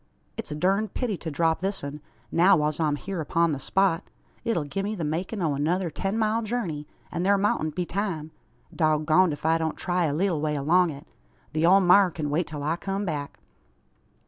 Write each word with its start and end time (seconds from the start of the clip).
"It's 0.35 0.49
a 0.49 0.55
durned 0.55 0.95
pity 0.95 1.15
to 1.17 1.29
drop 1.29 1.59
this 1.59 1.83
un, 1.83 2.01
now 2.31 2.57
whiles 2.57 2.79
I'm 2.79 2.95
hyur 2.95 3.21
upon 3.21 3.51
the 3.51 3.59
spot. 3.59 4.09
It'll 4.43 4.63
gie 4.63 4.81
me 4.81 4.95
the 4.95 5.03
makin' 5.03 5.43
o' 5.43 5.53
another 5.53 5.91
ten 5.91 6.17
mile 6.17 6.41
jurney, 6.41 6.87
an 7.11 7.23
thur 7.23 7.37
moutn't 7.37 7.75
be 7.75 7.85
time. 7.85 8.31
Dog 8.75 9.05
goned 9.05 9.31
ef 9.33 9.45
I 9.45 9.59
don't 9.59 9.77
try 9.77 10.05
a 10.05 10.13
leetle 10.15 10.41
way 10.41 10.55
along 10.55 10.89
it. 10.89 11.05
The 11.53 11.67
ole 11.67 11.81
maar 11.81 12.09
kin 12.09 12.31
wait 12.31 12.47
till 12.47 12.63
I 12.63 12.77
kum 12.77 13.05
back." 13.05 13.37